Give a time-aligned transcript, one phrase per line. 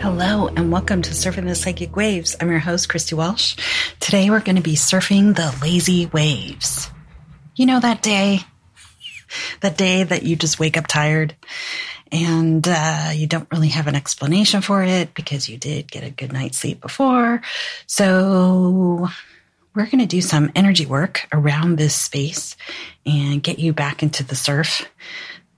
[0.00, 2.36] Hello, and welcome to Surfing the Psychic Waves.
[2.40, 3.56] I'm your host, Christy Walsh.
[3.98, 6.88] Today, we're going to be surfing the lazy waves.
[7.56, 8.38] You know that day?
[9.60, 11.34] That day that you just wake up tired
[12.12, 16.10] and uh, you don't really have an explanation for it because you did get a
[16.10, 17.42] good night's sleep before.
[17.86, 19.08] So,
[19.74, 22.56] we're going to do some energy work around this space
[23.04, 24.88] and get you back into the surf.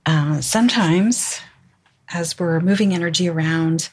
[0.05, 1.39] Uh, sometimes,
[2.13, 3.89] as we're moving energy around,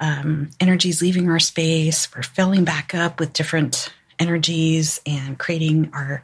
[0.00, 2.08] um, energies leaving our space.
[2.14, 6.22] We're filling back up with different energies and creating our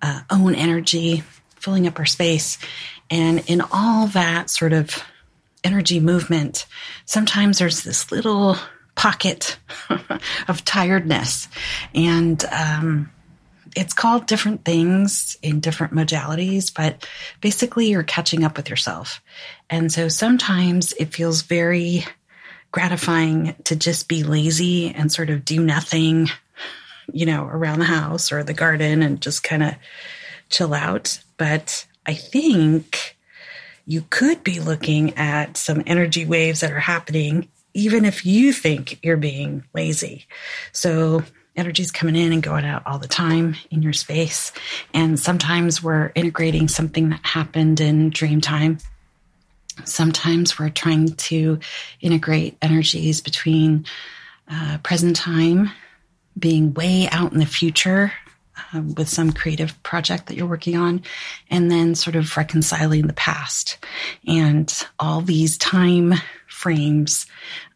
[0.00, 1.22] uh, own energy,
[1.56, 2.58] filling up our space.
[3.10, 5.02] And in all that sort of
[5.64, 6.66] energy movement,
[7.04, 8.56] sometimes there's this little
[8.94, 9.58] pocket
[10.48, 11.48] of tiredness.
[11.94, 13.10] And um,
[13.76, 17.06] it's called different things in different modalities, but
[17.40, 19.22] basically you're catching up with yourself.
[19.70, 22.04] And so sometimes it feels very
[22.72, 26.28] gratifying to just be lazy and sort of do nothing,
[27.12, 29.74] you know, around the house or the garden and just kind of
[30.48, 31.22] chill out.
[31.36, 33.16] But I think
[33.86, 38.98] you could be looking at some energy waves that are happening, even if you think
[39.02, 40.26] you're being lazy.
[40.72, 41.22] So,
[41.54, 44.52] energy's coming in and going out all the time in your space.
[44.94, 48.78] And sometimes we're integrating something that happened in dream time
[49.84, 51.58] Sometimes we're trying to
[52.00, 53.86] integrate energies between
[54.50, 55.70] uh, present time,
[56.38, 58.12] being way out in the future
[58.74, 61.02] uh, with some creative project that you're working on,
[61.50, 63.78] and then sort of reconciling the past.
[64.26, 66.14] And all these time
[66.46, 67.26] frames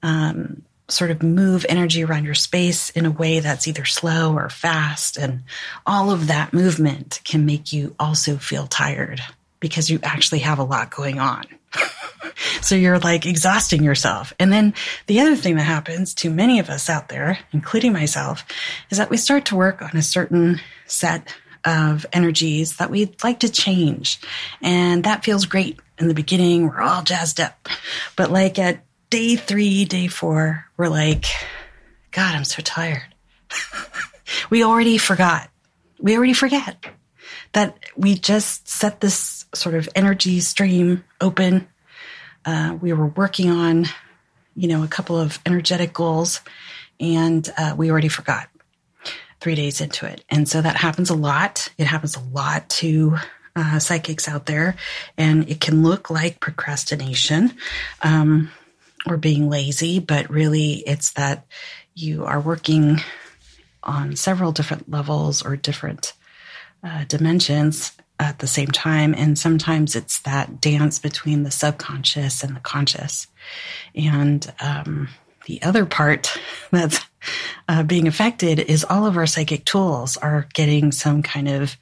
[0.03, 4.48] um, sort of move energy around your space in a way that's either slow or
[4.48, 5.16] fast.
[5.16, 5.42] And
[5.84, 9.21] all of that movement can make you also feel tired
[9.61, 11.44] because you actually have a lot going on.
[12.61, 14.33] so you're like exhausting yourself.
[14.39, 14.75] And then
[15.06, 18.45] the other thing that happens to many of us out there, including myself,
[18.91, 21.34] is that we start to work on a certain set
[21.65, 24.21] of energies that we'd like to change.
[24.62, 26.69] And that feels great in the beginning.
[26.69, 27.69] We're all jazzed up.
[28.15, 31.25] But like at day three, day four, we're like,
[32.12, 33.15] God, I'm so tired.
[34.50, 35.50] we already forgot.
[35.99, 36.87] We already forget
[37.53, 41.67] that we just set this sort of energy stream open
[42.47, 43.87] uh, we were working on,
[44.55, 46.41] you know, a couple of energetic goals,
[47.01, 48.49] and uh, we already forgot
[49.41, 50.25] three days into it.
[50.31, 51.69] And so that happens a lot.
[51.77, 53.17] It happens a lot to
[53.57, 54.77] uh, psychics out there,
[55.19, 57.53] and it can look like procrastination
[58.01, 58.51] um,
[59.07, 61.47] or being lazy, but really it's that
[61.95, 63.01] you are working
[63.83, 66.13] on several different levels or different
[66.84, 69.15] uh, dimensions at the same time.
[69.15, 73.27] And sometimes it's that dance between the subconscious and the conscious.
[73.94, 75.09] And um,
[75.47, 76.38] the other part
[76.71, 77.00] that's
[77.69, 81.77] uh, being affected is all of our psychic tools are getting some kind of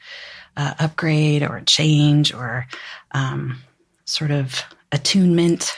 [0.56, 2.66] uh, upgrade or change or
[3.12, 3.59] um,
[4.05, 4.62] sort of
[4.93, 5.77] attunement,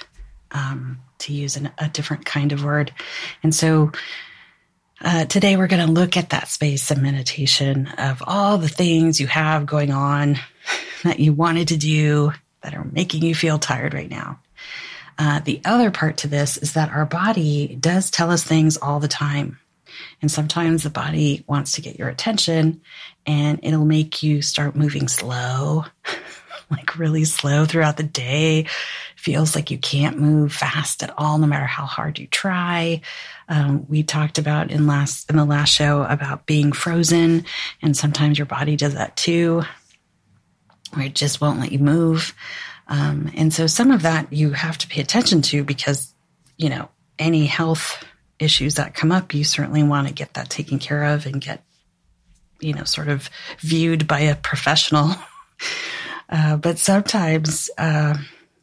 [0.53, 2.93] um, to use an, a different kind of word.
[3.43, 3.91] And so
[5.01, 9.21] uh, today, we're going to look at that space of meditation of all the things
[9.21, 10.39] you have going on
[11.05, 14.41] that you wanted to do that are making you feel tired right now.
[15.19, 19.01] Uh, the other part to this is that our body does tell us things all
[19.01, 19.59] the time.
[20.21, 22.81] And sometimes the body wants to get your attention
[23.27, 25.85] and it'll make you start moving slow,
[26.71, 28.67] like really slow throughout the day.
[29.17, 33.03] Feels like you can't move fast at all, no matter how hard you try.
[33.48, 37.44] Um, we talked about in last in the last show about being frozen,
[37.82, 39.62] and sometimes your body does that too,
[40.94, 42.34] where it just won't let you move.
[42.88, 46.12] Um, and so some of that you have to pay attention to because
[46.56, 46.88] you know
[47.19, 48.04] any health
[48.38, 51.62] issues that come up, you certainly want to get that taken care of and get
[52.60, 55.10] you know sort of viewed by a professional.
[56.28, 58.16] Uh, but sometimes uh,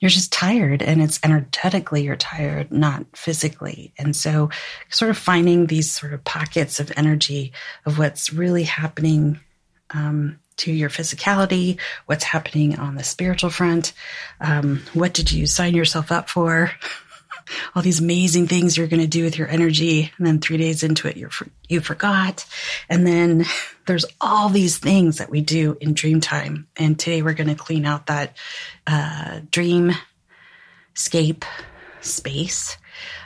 [0.03, 3.93] you're just tired and it's energetically you're tired, not physically.
[3.97, 4.49] And so
[4.89, 7.53] sort of finding these sort of pockets of energy
[7.85, 9.39] of what's really happening
[9.91, 13.93] um, to your physicality, what's happening on the spiritual front,
[14.41, 16.69] um, what did you sign yourself up for?
[17.75, 20.11] all these amazing things you're going to do with your energy.
[20.17, 21.31] And then three days into it, you're,
[21.67, 22.45] you forgot.
[22.89, 23.45] And then
[23.85, 26.67] there's all these things that we do in dream time.
[26.77, 28.37] And today we're going to clean out that
[28.87, 29.91] uh, dream
[30.93, 31.45] scape
[32.01, 32.77] space.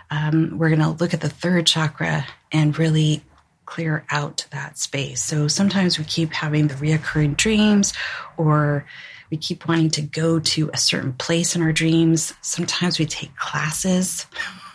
[0.10, 3.24] Um, we're going to look at the third chakra and really
[3.66, 5.22] clear out that space.
[5.22, 7.94] So sometimes we keep having the reoccurring dreams
[8.38, 8.86] or
[9.30, 12.34] we keep wanting to go to a certain place in our dreams.
[12.42, 14.26] Sometimes we take classes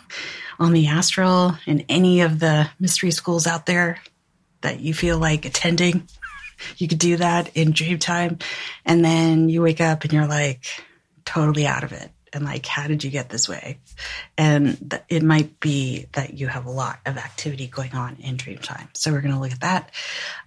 [0.59, 3.99] on the astral in any of the mystery schools out there
[4.61, 6.07] that you feel like attending.
[6.77, 8.37] You could do that in dream time.
[8.85, 10.65] And then you wake up and you're like
[11.25, 13.79] totally out of it and like, how did you get this way?
[14.37, 18.37] And th- it might be that you have a lot of activity going on in
[18.37, 18.89] dream time.
[18.93, 19.91] So we're going to look at that.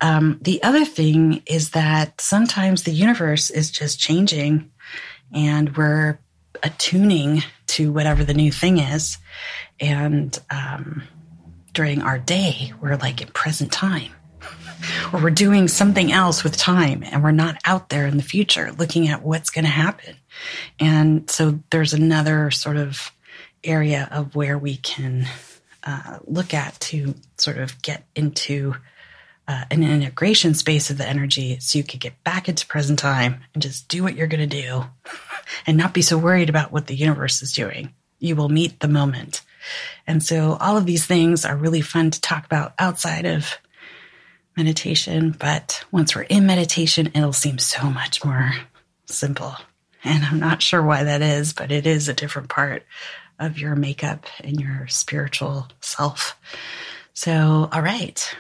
[0.01, 4.71] Um, the other thing is that sometimes the universe is just changing
[5.33, 6.19] and we're
[6.63, 9.19] attuning to whatever the new thing is.
[9.81, 11.03] And um,
[11.73, 14.13] during our day, we're like in present time
[15.13, 18.73] or we're doing something else with time and we're not out there in the future
[18.73, 20.17] looking at what's going to happen.
[20.79, 23.13] And so there's another sort of
[23.65, 25.27] area of where we can
[25.83, 28.75] uh, look at to sort of get into
[29.49, 33.41] uh, an integration space of the energy so you could get back into present time
[33.55, 34.85] and just do what you're going to do
[35.67, 37.93] and not be so worried about what the universe is doing.
[38.19, 39.43] You will meet the moment.
[40.07, 43.59] And so all of these things are really fun to talk about outside of
[44.57, 48.53] meditation, but once we're in meditation, it'll seem so much more
[49.07, 49.55] simple.
[50.07, 52.85] And I'm not sure why that is, but it is a different part
[53.39, 56.39] of your makeup and your spiritual self.
[57.13, 58.37] So, all right.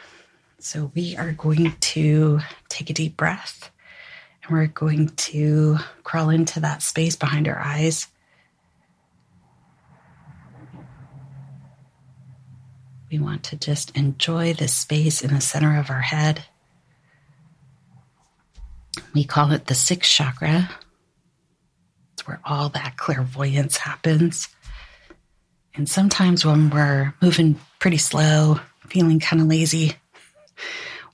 [0.59, 3.71] So, we are going to take a deep breath
[4.43, 8.09] and we're going to crawl into that space behind our eyes
[13.11, 16.45] We want to just enjoy the space in the center of our head.
[19.15, 20.71] We call it the sixth chakra.
[22.27, 24.49] Where all that clairvoyance happens.
[25.75, 29.95] And sometimes when we're moving pretty slow, feeling kind of lazy,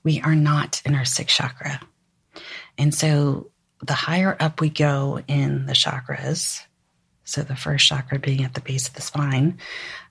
[0.03, 1.79] we are not in our sixth chakra.
[2.77, 3.51] And so
[3.81, 6.61] the higher up we go in the chakras,
[7.25, 9.59] so the first chakra being at the base of the spine,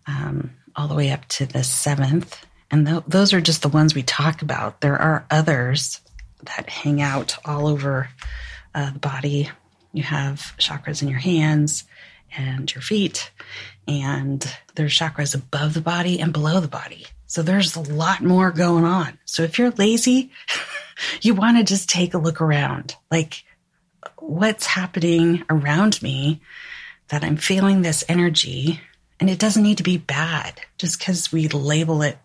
[0.06, 2.44] um, all the way up to the seventh.
[2.70, 4.81] And th- those are just the ones we talk about.
[4.81, 6.00] There are others
[6.56, 8.08] that hang out all over
[8.75, 9.50] uh, the body.
[9.93, 11.85] You have chakras in your hands
[12.37, 13.31] and your feet,
[13.87, 14.44] and
[14.75, 17.06] there's chakras above the body and below the body.
[17.27, 19.19] So there's a lot more going on.
[19.25, 20.31] So if you're lazy,
[21.23, 22.97] you want to just take a look around.
[23.11, 23.44] Like,
[24.19, 26.41] what's happening around me
[27.09, 28.81] that I'm feeling this energy
[29.21, 32.19] and it doesn't need to be bad just because we label it,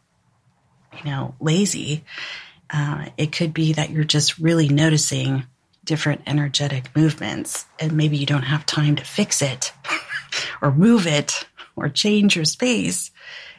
[0.97, 2.03] you know, lazy.
[2.69, 5.45] Uh, it could be that you're just really noticing
[5.87, 9.73] different energetic movements and maybe you don't have time to fix it
[10.61, 13.09] or move it or change your space.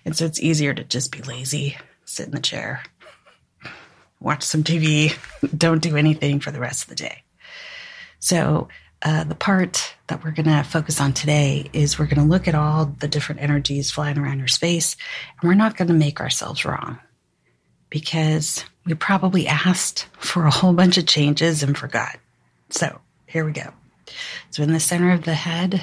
[0.04, 2.82] And so it's easier to just be lazy, sit in the chair,
[4.20, 5.16] watch some TV,
[5.56, 7.24] don't do anything for the rest of the day.
[8.20, 8.68] So
[9.02, 12.46] uh, the part that we're going to focus on today is we're going to look
[12.48, 14.96] at all the different energies flying around your space,
[15.40, 16.98] and we're not going to make ourselves wrong
[17.90, 22.18] because we probably asked for a whole bunch of changes and forgot.
[22.70, 23.72] So here we go.
[24.50, 25.82] So, in the center of the head,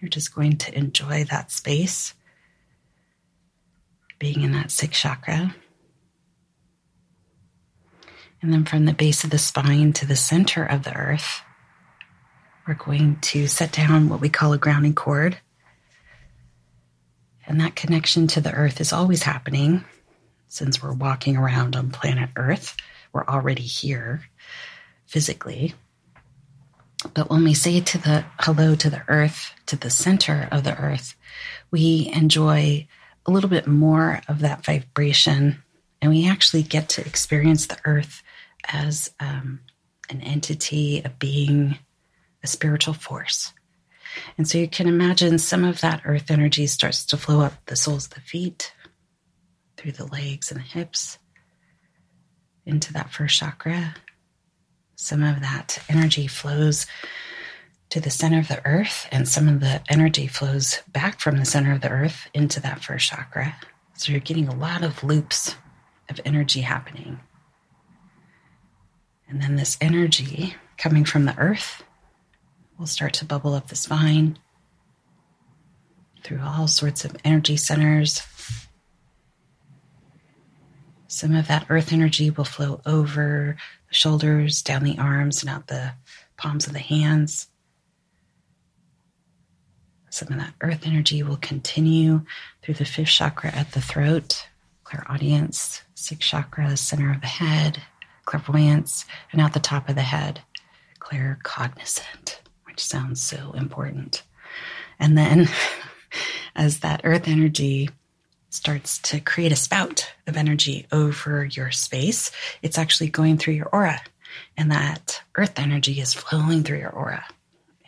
[0.00, 2.14] you're just going to enjoy that space,
[4.18, 5.54] being in that sixth chakra.
[8.40, 11.40] And then from the base of the spine to the center of the earth,
[12.66, 15.38] we're going to set down what we call a grounding cord.
[17.46, 19.84] And that connection to the earth is always happening
[20.48, 22.76] since we're walking around on planet Earth.
[23.12, 24.22] We're already here
[25.06, 25.74] physically.
[27.12, 30.76] But when we say to the hello to the earth, to the center of the
[30.78, 31.14] earth,
[31.70, 32.86] we enjoy
[33.26, 35.62] a little bit more of that vibration
[36.00, 38.22] and we actually get to experience the earth
[38.68, 39.60] as um,
[40.10, 41.78] an entity, a being,
[42.42, 43.52] a spiritual force.
[44.36, 47.76] And so you can imagine some of that earth energy starts to flow up the
[47.76, 48.72] soles of the feet,
[49.76, 51.18] through the legs and the hips,
[52.64, 53.94] into that first chakra.
[54.96, 56.86] Some of that energy flows
[57.90, 61.44] to the center of the earth, and some of the energy flows back from the
[61.44, 63.54] center of the earth into that first chakra.
[63.94, 65.56] So you're getting a lot of loops
[66.08, 67.20] of energy happening.
[69.28, 71.82] And then this energy coming from the earth
[72.78, 74.38] will start to bubble up the spine,
[76.24, 78.22] through all sorts of energy centers.
[81.06, 83.56] Some of that earth energy will flow over
[83.94, 85.92] shoulders, down the arms, and out the
[86.36, 87.48] palms of the hands.
[90.10, 92.22] Some of that earth energy will continue
[92.62, 94.46] through the fifth chakra at the throat,
[94.84, 97.82] clairaudience, sixth chakra, center of the head,
[98.24, 100.40] clairvoyance, and out the top of the head,
[101.00, 104.22] claircognizant, which sounds so important.
[104.98, 105.48] And then
[106.56, 107.90] as that earth energy
[108.54, 112.30] starts to create a spout of energy over your space,
[112.62, 114.00] it's actually going through your aura.
[114.56, 117.24] And that earth energy is flowing through your aura.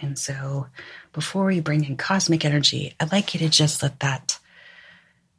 [0.00, 0.66] And so
[1.12, 4.38] before we bring in cosmic energy, I'd like you to just let that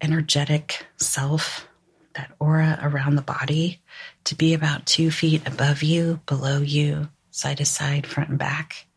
[0.01, 1.67] energetic self,
[2.15, 3.81] that aura around the body,
[4.23, 8.87] to be about two feet above you, below you, side to side, front and back.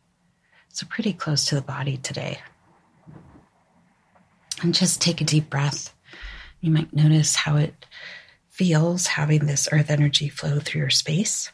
[0.69, 2.41] So pretty close to the body today.
[4.63, 5.93] And just take a deep breath.
[6.61, 7.87] You might notice how it
[8.49, 11.51] feels having this earth energy flow through your space.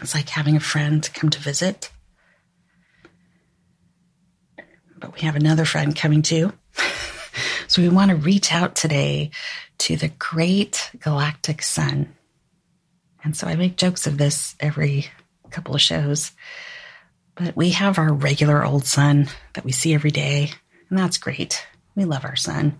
[0.00, 1.90] It's like having a friend come to visit.
[4.98, 6.52] But we have another friend coming too.
[7.68, 9.30] so we want to reach out today
[9.78, 12.14] to the great galactic sun.
[13.24, 15.06] And so I make jokes of this every
[15.50, 16.32] couple of shows.
[17.34, 20.50] But we have our regular old sun that we see every day,
[20.92, 21.66] and that's great.
[21.94, 22.78] We love our sun.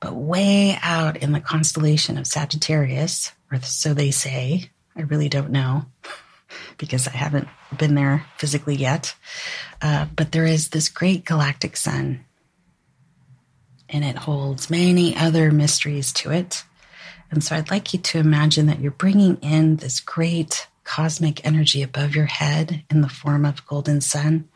[0.00, 5.52] But way out in the constellation of Sagittarius, or so they say, I really don't
[5.52, 5.86] know
[6.78, 7.46] because I haven't
[7.78, 9.14] been there physically yet.
[9.80, 12.24] Uh, but there is this great galactic sun,
[13.88, 16.64] and it holds many other mysteries to it.
[17.30, 21.84] And so I'd like you to imagine that you're bringing in this great cosmic energy
[21.84, 24.48] above your head in the form of golden sun.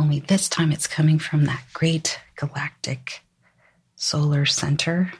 [0.00, 3.20] Only this time it's coming from that great galactic
[3.96, 5.12] solar center.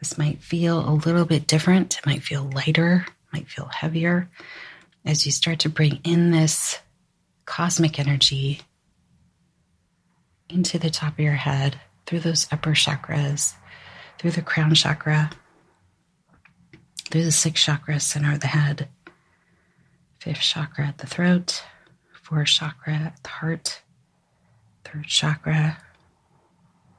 [0.00, 1.98] This might feel a little bit different.
[1.98, 4.28] It might feel lighter, might feel heavier
[5.04, 6.80] as you start to bring in this
[7.44, 8.62] cosmic energy
[10.48, 13.54] into the top of your head through those upper chakras
[14.18, 15.30] through the crown chakra,
[17.10, 18.88] through the sixth chakra, center of the head,
[20.18, 21.62] fifth chakra at the throat,
[22.32, 23.82] fourth chakra the heart,
[24.84, 25.76] third chakra,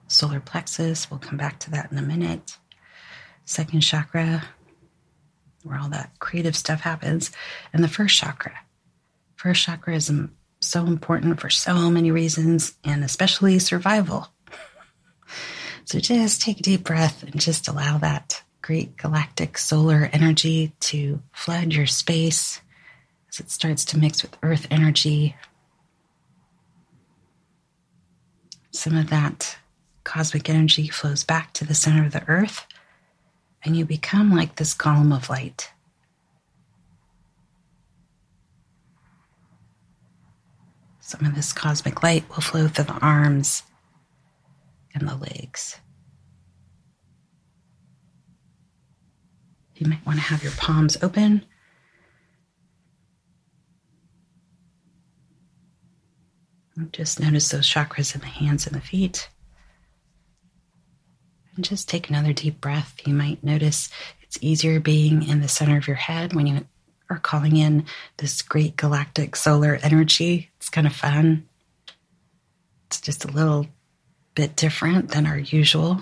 [0.07, 1.09] solar plexus.
[1.09, 2.57] We'll come back to that in a minute.
[3.43, 4.43] Second chakra,
[5.63, 7.31] where all that creative stuff happens,
[7.73, 8.53] and the first chakra.
[9.35, 10.11] First chakra is
[10.59, 14.27] so important for so many reasons, and especially survival.
[15.85, 21.21] So just take a deep breath and just allow that great galactic solar energy to
[21.33, 22.61] flood your space
[23.33, 25.35] as it starts to mix with earth energy.
[28.71, 29.57] Some of that
[30.03, 32.67] cosmic energy flows back to the center of the earth,
[33.63, 35.71] and you become like this column of light.
[40.99, 43.63] Some of this cosmic light will flow through the arms
[44.93, 45.79] and the legs.
[49.75, 51.45] You might want to have your palms open.
[56.91, 59.29] Just notice those chakras in the hands and the feet.
[61.55, 62.99] And just take another deep breath.
[63.05, 63.89] You might notice
[64.23, 66.65] it's easier being in the center of your head when you
[67.09, 67.85] are calling in
[68.17, 70.49] this great galactic solar energy.
[70.57, 71.47] It's kind of fun.
[72.87, 73.67] It's just a little
[74.33, 76.01] bit different than our usual.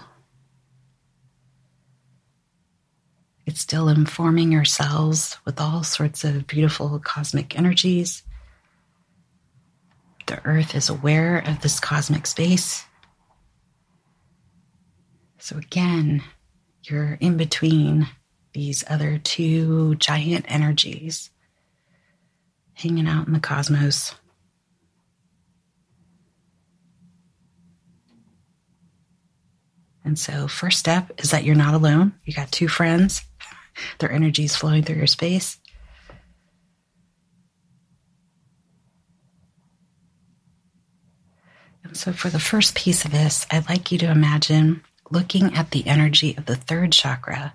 [3.46, 8.24] It's still informing your cells with all sorts of beautiful cosmic energies.
[10.28, 12.86] The earth is aware of this cosmic space.
[15.40, 16.24] So, again,
[16.84, 18.08] you're in between
[18.54, 21.30] these other two giant energies
[22.74, 24.14] hanging out in the cosmos.
[30.04, 32.14] And so, first step is that you're not alone.
[32.26, 33.22] You got two friends,
[34.00, 35.58] their energy is flowing through your space.
[41.94, 45.86] So, for the first piece of this, I'd like you to imagine looking at the
[45.88, 47.54] energy of the third chakra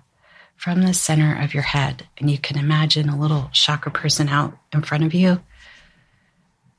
[0.55, 2.07] from the center of your head.
[2.17, 5.41] And you can imagine a little chakra person out in front of you.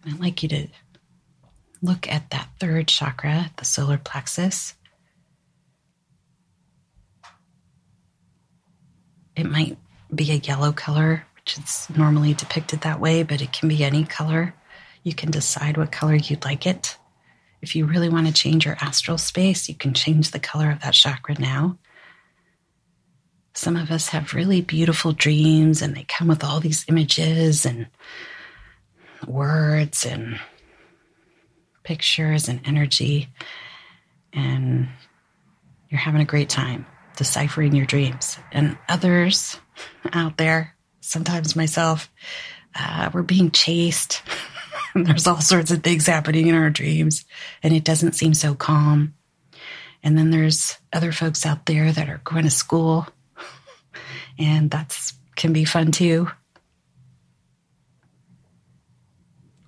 [0.06, 0.68] I'd like you to
[1.82, 4.74] look at that third chakra, the solar plexus,
[9.38, 9.78] it might
[10.12, 14.04] be a yellow color, which is normally depicted that way, but it can be any
[14.04, 14.52] color.
[15.04, 16.98] You can decide what color you'd like it.
[17.60, 20.80] If you really want to change your astral space, you can change the color of
[20.80, 21.78] that chakra now.
[23.54, 27.88] Some of us have really beautiful dreams and they come with all these images and
[29.26, 30.38] words and
[31.82, 33.28] pictures and energy.
[34.32, 34.88] And
[35.88, 36.86] you're having a great time
[37.16, 38.38] deciphering your dreams.
[38.52, 39.58] And others
[40.12, 42.10] out there, sometimes myself,
[42.74, 44.22] uh, we're being chased.
[44.94, 47.24] There's all sorts of things happening in our dreams,
[47.62, 49.14] and it doesn't seem so calm.
[50.02, 53.06] And then there's other folks out there that are going to school,
[54.38, 56.28] and that's can be fun too.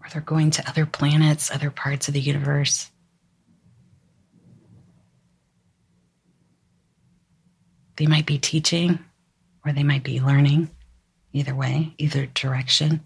[0.00, 2.90] Or they're going to other planets, other parts of the universe.
[7.96, 8.98] They might be teaching
[9.64, 10.70] or they might be learning,
[11.32, 13.00] either way, either direction.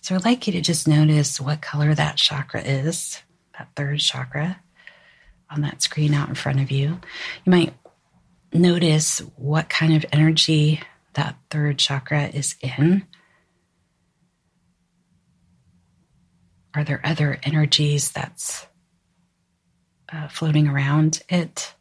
[0.00, 3.22] So I'd like you to just notice what color that chakra is,
[3.56, 4.60] that third chakra
[5.50, 7.00] on that screen out in front of you.
[7.44, 7.74] You might
[8.52, 10.80] notice what kind of energy
[11.14, 13.06] that third chakra is in.
[16.74, 18.66] Are there other energies that's
[20.12, 21.74] uh, floating around it?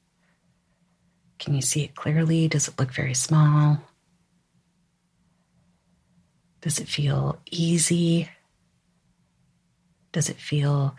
[1.40, 2.48] Can you see it clearly?
[2.48, 3.82] Does it look very small?
[6.62, 8.30] Does it feel easy?
[10.12, 10.96] Does it feel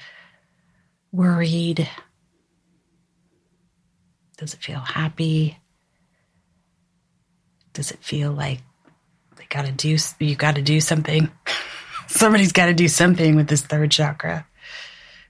[1.13, 1.89] worried?
[4.37, 5.59] Does it feel happy?
[7.73, 8.61] Does it feel like
[9.37, 11.31] they got to do you got to do something?
[12.07, 14.47] Somebody's got to do something with this third chakra.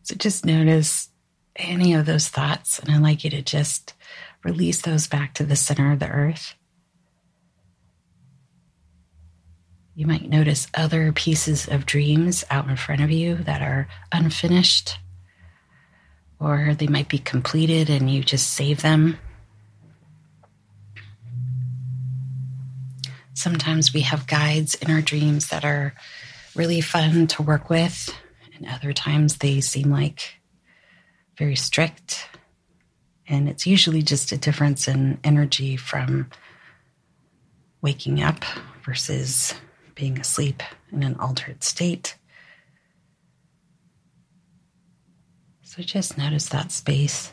[0.02, 1.08] So just notice
[1.56, 3.94] any of those thoughts and I'd like you to just
[4.44, 6.54] release those back to the center of the earth.
[9.98, 14.96] You might notice other pieces of dreams out in front of you that are unfinished,
[16.38, 19.18] or they might be completed and you just save them.
[23.34, 25.94] Sometimes we have guides in our dreams that are
[26.54, 28.14] really fun to work with,
[28.54, 30.34] and other times they seem like
[31.36, 32.28] very strict
[33.26, 36.30] and it's usually just a difference in energy from
[37.82, 38.44] waking up
[38.84, 39.54] versus
[39.98, 42.16] being asleep in an altered state.
[45.62, 47.32] So just notice that space.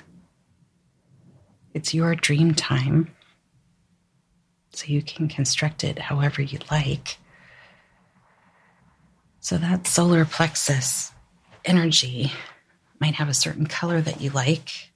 [1.74, 3.16] It's your dream time.
[4.72, 7.18] So you can construct it however you like.
[9.40, 11.12] So that solar plexus
[11.64, 12.32] energy
[13.00, 14.92] might have a certain color that you like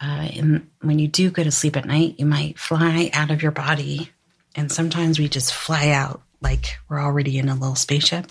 [0.00, 3.42] uh, and when you do go to sleep at night, you might fly out of
[3.42, 4.10] your body.
[4.54, 8.30] And sometimes we just fly out like we're already in a little spaceship.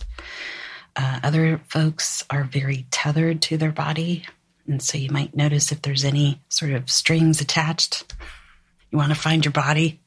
[0.95, 4.23] Uh, other folks are very tethered to their body.
[4.67, 8.13] And so you might notice if there's any sort of strings attached.
[8.91, 9.99] You want to find your body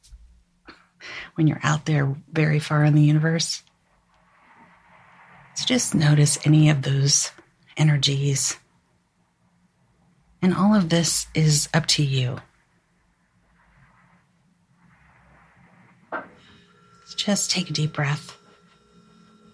[1.35, 3.61] when you're out there very far in the universe.
[5.55, 7.31] So just notice any of those
[7.75, 8.57] energies
[10.41, 12.37] and all of this is up to you.
[17.17, 18.37] Just take a deep breath.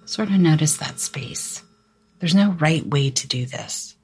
[0.06, 1.64] Sort of notice that space.
[2.20, 3.96] There's no right way to do this.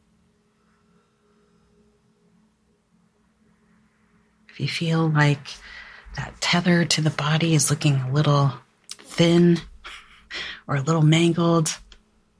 [4.49, 5.47] If you feel like
[6.15, 8.53] that tether to the body is looking a little
[8.87, 9.59] thin
[10.65, 11.77] or a little mangled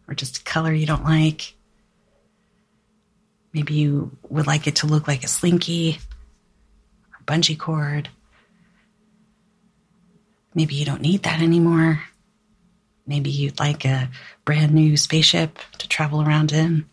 [0.07, 1.53] or just a color you don't like,
[3.53, 5.99] Maybe you would like it to look like a slinky
[7.11, 8.09] or bungee cord.
[10.53, 12.03] Maybe you don't need that anymore.
[13.05, 14.09] Maybe you'd like a
[14.45, 16.85] brand new spaceship to travel around in.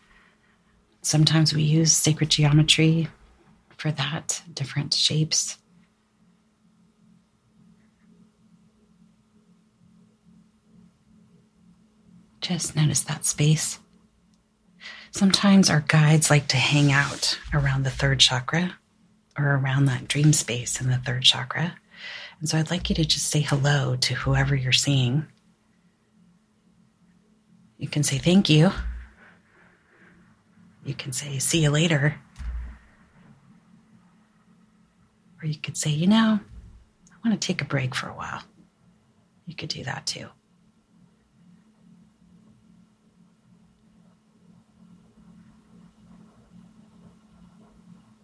[1.02, 3.08] Sometimes we use sacred geometry
[3.76, 5.58] for that, different shapes.
[12.40, 13.78] Just notice that space.
[15.10, 18.76] Sometimes our guides like to hang out around the third chakra
[19.38, 21.76] or around that dream space in the third chakra.
[22.40, 25.26] And so I'd like you to just say hello to whoever you're seeing.
[27.78, 28.72] You can say thank you.
[30.84, 32.16] You can say see you later.
[35.42, 36.38] Or you could say, you know,
[37.10, 38.42] I want to take a break for a while.
[39.46, 40.28] You could do that too.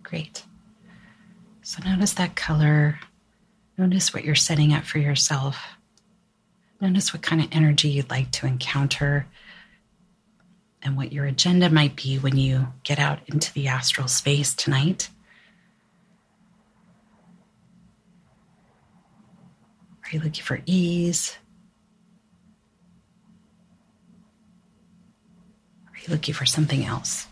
[0.02, 0.44] Great.
[1.62, 2.98] So notice that color.
[3.78, 5.58] Notice what you're setting up for yourself.
[6.80, 9.26] Notice what kind of energy you'd like to encounter
[10.82, 15.08] and what your agenda might be when you get out into the astral space tonight.
[20.04, 21.38] Are you looking for ease?
[25.86, 27.26] Are you looking for something else?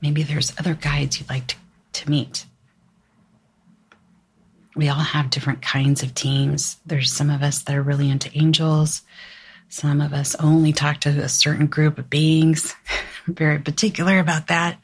[0.00, 1.56] Maybe there's other guides you'd like to,
[1.92, 2.46] to meet.
[4.74, 6.78] We all have different kinds of teams.
[6.86, 9.02] There's some of us that are really into angels.
[9.68, 12.74] Some of us only talk to a certain group of beings.
[13.26, 14.78] Very particular about that.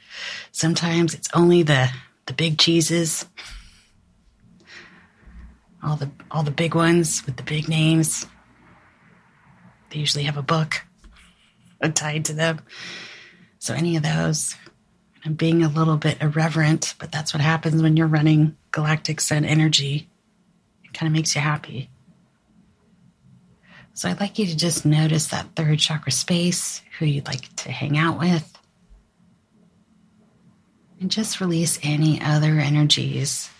[0.52, 1.90] Sometimes it's only the
[2.26, 3.24] the big cheeses.
[5.82, 8.26] All the all the big ones with the big names.
[9.90, 10.84] They usually have a book
[11.94, 12.60] tied to them.
[13.58, 14.54] So any of those,
[15.24, 19.44] I'm being a little bit irreverent, but that's what happens when you're running galactic sun
[19.44, 20.08] energy.
[20.84, 21.90] It kind of makes you happy.
[23.94, 27.72] So I'd like you to just notice that third chakra space, who you'd like to
[27.72, 28.56] hang out with,
[31.00, 33.50] and just release any other energies,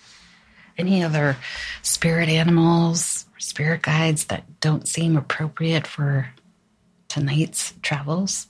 [0.77, 1.37] any other
[1.83, 6.31] spirit animals, spirit guides that don't seem appropriate for
[7.09, 8.47] tonight's travels.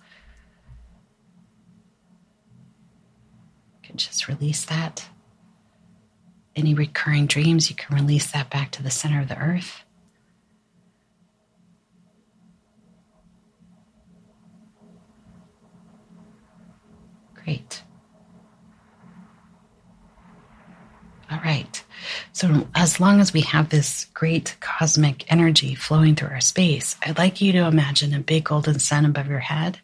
[3.88, 5.08] Can just release that.
[6.54, 9.82] Any recurring dreams, you can release that back to the center of the earth.
[17.34, 17.82] Great.
[21.30, 21.82] All right.
[22.32, 27.16] So, as long as we have this great cosmic energy flowing through our space, I'd
[27.16, 29.78] like you to imagine a big golden sun above your head,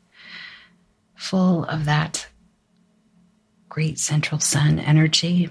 [1.15, 2.29] full of that
[3.75, 5.51] great central sun energy.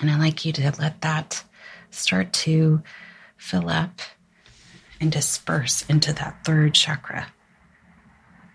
[0.00, 1.44] And I'd like you to let that
[1.90, 2.82] start to
[3.36, 4.00] fill up
[5.02, 7.26] and disperse into that third chakra.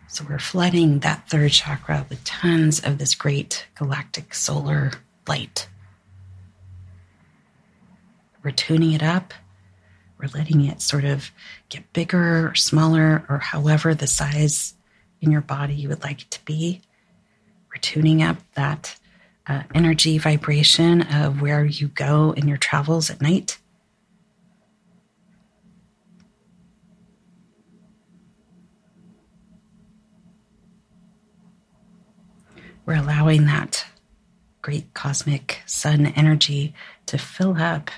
[0.08, 4.92] So we're flooding that third chakra with tons of this great galactic solar
[5.28, 5.70] light.
[8.44, 9.32] We're tuning it up.
[10.18, 11.30] We're letting it sort of
[11.70, 14.74] get bigger or smaller or however the size
[15.22, 16.82] in your body you would like it to be.
[17.82, 18.96] Tuning up that
[19.48, 23.58] uh, energy vibration of where you go in your travels at night.
[32.86, 33.86] We're allowing that
[34.62, 36.74] great cosmic sun energy
[37.08, 37.90] to fill up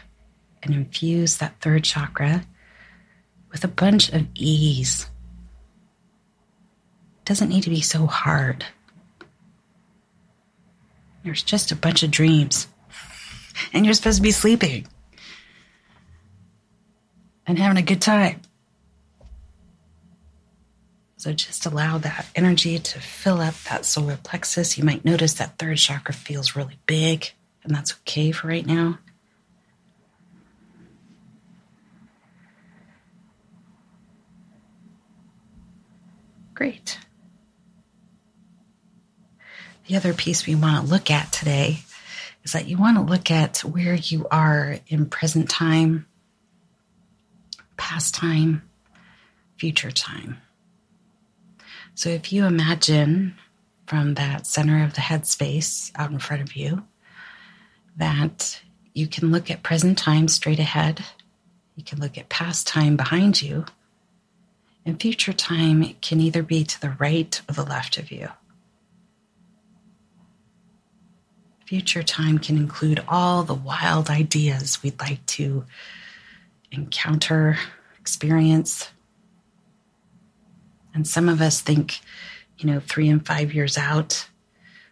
[0.62, 2.46] and infuse that third chakra
[3.52, 5.08] with a bunch of ease.
[7.20, 8.66] It doesn't need to be so hard.
[11.24, 12.68] There's just a bunch of dreams.
[13.72, 14.88] And you're supposed to be sleeping
[17.46, 18.42] and having a good time.
[21.18, 24.78] So just allow that energy to fill up that solar plexus.
[24.78, 27.32] You might notice that third chakra feels really big,
[27.64, 29.00] and that's okay for right now.
[36.54, 37.00] Great.
[39.94, 41.82] The other piece we want to look at today
[42.44, 46.08] is that you want to look at where you are in present time,
[47.78, 48.68] past time,
[49.56, 50.38] future time.
[51.94, 53.36] So if you imagine
[53.86, 56.82] from that center of the headspace out in front of you
[57.96, 58.64] that
[58.96, 61.06] you can look at present time straight ahead,
[61.76, 63.66] you can look at past time behind you,
[64.88, 68.30] and future time can either be to the right or the left of you.
[71.74, 75.66] Future time can include all the wild ideas we'd like to
[76.72, 77.58] encounter,
[78.00, 78.92] experience.
[80.94, 82.00] And some of us think,
[82.60, 84.30] you know, three and five years out.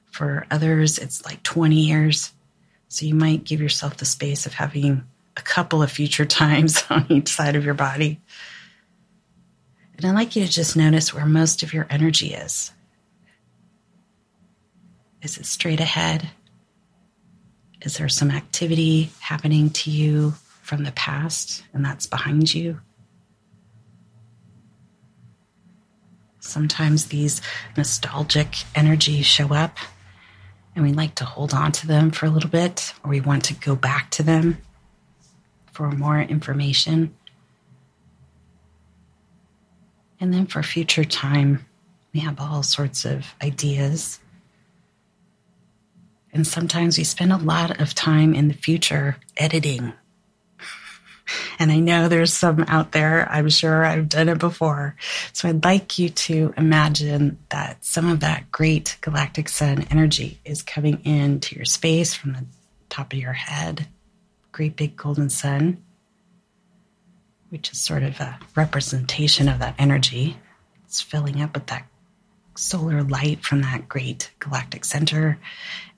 [0.06, 2.34] For others, it's like 20 years.
[2.88, 5.04] So you might give yourself the space of having
[5.38, 8.20] a couple of future times on each side of your body.
[9.98, 12.72] And I'd like you to just notice where most of your energy is.
[15.22, 16.32] Is it straight ahead?
[17.82, 22.80] Is there some activity happening to you from the past and that's behind you?
[26.39, 27.41] Sometimes these
[27.76, 29.78] nostalgic energies show up
[30.76, 33.46] and we like to hold on to them for a little bit or we want
[33.46, 34.58] to go back to them
[35.72, 37.15] for more information.
[40.20, 41.65] And then for future time,
[42.13, 44.20] we have all sorts of ideas.
[46.34, 49.94] And sometimes we spend a lot of time in the future editing
[51.60, 53.30] And I know there's some out there.
[53.30, 54.96] I'm sure I've done it before.
[55.34, 60.62] So I'd like you to imagine that some of that great galactic sun energy is
[60.62, 62.46] coming into your space from the
[62.89, 63.88] top of your head.
[64.52, 65.82] Great big golden sun,
[67.50, 70.38] which is sort of a representation of that energy.
[70.86, 71.86] It's filling up with that
[72.56, 75.40] solar light from that great galactic center.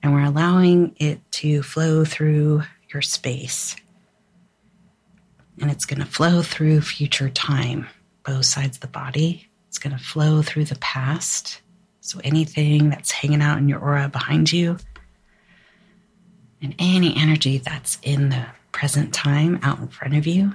[0.02, 2.62] And we're allowing it to flow through
[2.92, 3.76] your space
[5.60, 7.86] and it's going to flow through future time,
[8.24, 9.48] both sides of the body.
[9.68, 11.60] It's going to flow through the past.
[12.00, 14.78] So anything that's hanging out in your aura behind you,
[16.60, 20.54] and any energy that's in the present time out in front of you.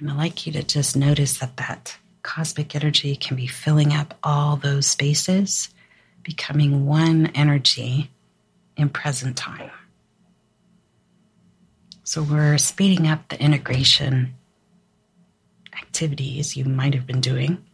[0.00, 4.18] And I'd like you to just notice that that cosmic energy can be filling up
[4.22, 5.70] all those spaces,
[6.22, 8.10] becoming one energy
[8.76, 9.70] in present time.
[12.04, 14.34] So we're speeding up the integration
[15.74, 17.64] activities you might have been doing,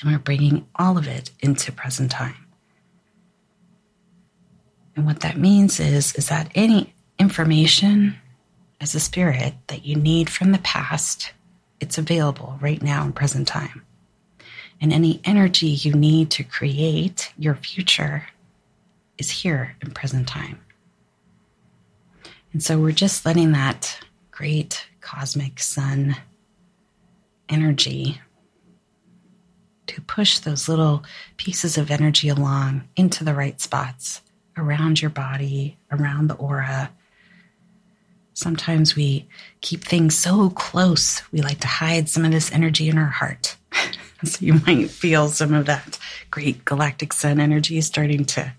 [0.00, 2.34] and we're bringing all of it into present time.
[4.94, 8.16] And what that means is, is that any information
[8.80, 11.32] as a spirit that you need from the past,
[11.80, 13.82] it's available right now in present time.
[14.80, 18.26] And any energy you need to create your future
[19.18, 20.60] is here in present time.
[22.52, 23.98] And so we're just letting that
[24.30, 26.16] great cosmic sun
[27.48, 28.20] energy
[29.86, 31.04] to push those little
[31.36, 34.20] pieces of energy along into the right spots
[34.56, 36.90] around your body, around the aura.
[38.36, 39.26] Sometimes we
[39.62, 43.56] keep things so close, we like to hide some of this energy in our heart.
[44.24, 45.98] so you might feel some of that
[46.30, 48.52] great galactic sun energy starting to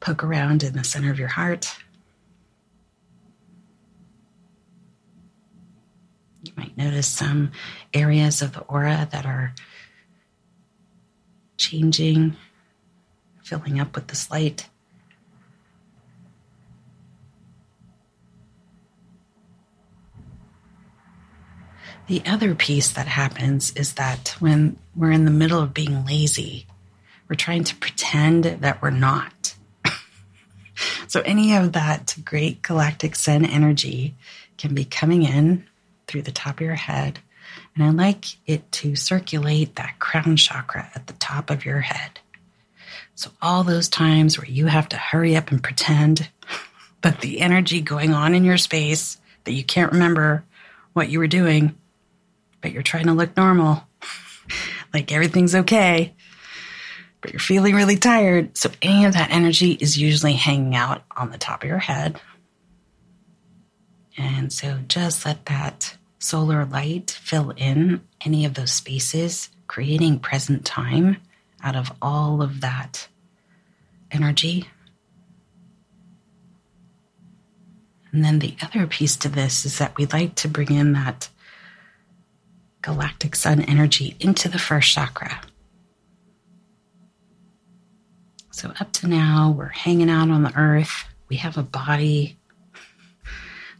[0.00, 1.74] poke around in the center of your heart.
[6.42, 7.52] You might notice some
[7.94, 9.54] areas of the aura that are
[11.56, 12.36] changing,
[13.42, 14.68] filling up with this light.
[22.10, 26.66] The other piece that happens is that when we're in the middle of being lazy,
[27.28, 29.54] we're trying to pretend that we're not.
[31.06, 34.16] so, any of that great galactic sun energy
[34.58, 35.66] can be coming in
[36.08, 37.20] through the top of your head.
[37.76, 42.18] And I like it to circulate that crown chakra at the top of your head.
[43.14, 46.28] So, all those times where you have to hurry up and pretend
[47.02, 50.42] that the energy going on in your space, that you can't remember
[50.92, 51.76] what you were doing,
[52.60, 53.82] but you're trying to look normal,
[54.94, 56.14] like everything's okay,
[57.20, 58.56] but you're feeling really tired.
[58.56, 62.20] So, any of that energy is usually hanging out on the top of your head.
[64.16, 70.64] And so, just let that solar light fill in any of those spaces, creating present
[70.64, 71.16] time
[71.62, 73.08] out of all of that
[74.10, 74.68] energy.
[78.12, 81.28] And then the other piece to this is that we like to bring in that
[82.82, 85.40] galactic sun energy into the first chakra.
[88.50, 91.04] So, up to now, we're hanging out on the earth.
[91.28, 92.36] We have a body,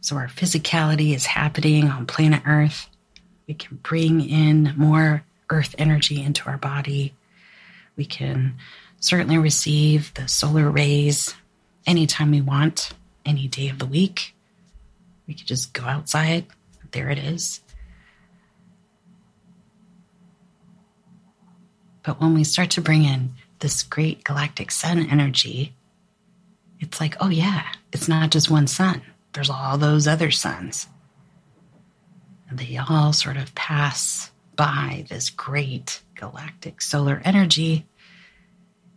[0.01, 2.89] so our physicality is happening on planet Earth.
[3.47, 7.13] We can bring in more Earth energy into our body.
[7.95, 8.57] We can
[8.99, 11.35] certainly receive the solar rays
[11.85, 12.93] anytime we want,
[13.25, 14.33] any day of the week.
[15.27, 16.45] We could just go outside.
[16.91, 17.61] There it is.
[22.03, 25.73] But when we start to bring in this great galactic sun energy,
[26.79, 29.01] it's like, oh, yeah, it's not just one sun
[29.33, 30.87] there's all those other suns.
[32.49, 37.85] And they all sort of pass by this great galactic solar energy.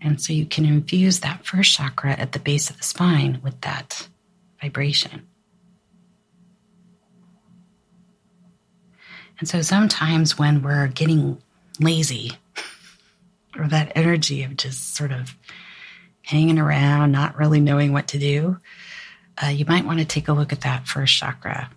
[0.01, 3.61] And so you can infuse that first chakra at the base of the spine with
[3.61, 4.09] that
[4.61, 5.27] vibration.
[9.39, 11.41] And so sometimes when we're getting
[11.81, 12.33] lazy,
[13.57, 15.35] or that energy of just sort of
[16.23, 18.59] hanging around, not really knowing what to do,
[19.43, 21.71] uh, you might want to take a look at that first chakra.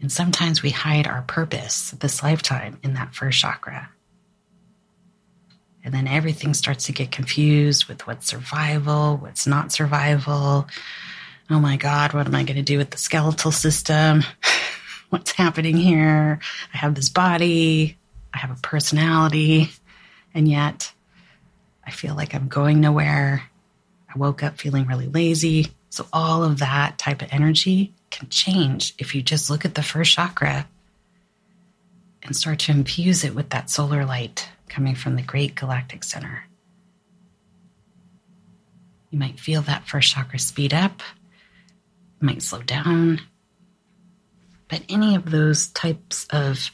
[0.00, 3.90] And sometimes we hide our purpose this lifetime in that first chakra.
[5.84, 10.66] And then everything starts to get confused with what's survival, what's not survival.
[11.48, 14.24] Oh my God, what am I going to do with the skeletal system?
[15.10, 16.40] what's happening here?
[16.74, 17.96] I have this body,
[18.36, 19.70] I have a personality,
[20.34, 20.92] and yet
[21.86, 23.44] I feel like I'm going nowhere.
[24.14, 25.68] I woke up feeling really lazy.
[25.88, 29.82] So, all of that type of energy can change if you just look at the
[29.82, 30.68] first chakra
[32.24, 36.44] and start to infuse it with that solar light coming from the great galactic center.
[39.10, 41.02] You might feel that first chakra speed up,
[42.20, 43.22] might slow down.
[44.68, 46.70] But any of those types of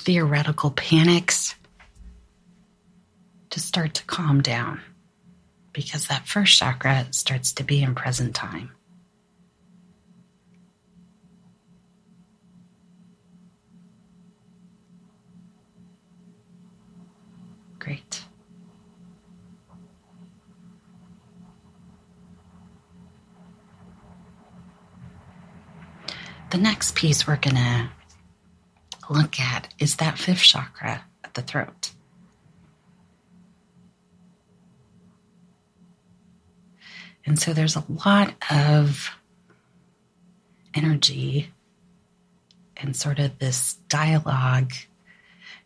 [0.00, 1.54] theoretical panics
[3.50, 4.80] to start to calm down
[5.72, 8.70] because that first chakra starts to be in present time.
[17.78, 18.24] Great.
[26.50, 27.90] The next piece we're going to
[29.10, 31.92] look at is that fifth chakra at the throat.
[37.26, 39.10] And so there's a lot of
[40.74, 41.50] energy
[42.76, 44.72] and sort of this dialogue.